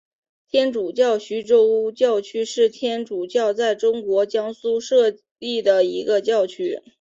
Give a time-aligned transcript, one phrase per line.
[0.49, 4.81] 天主教徐州教区是天主教在中国江苏省
[5.11, 6.81] 设立的一个教区。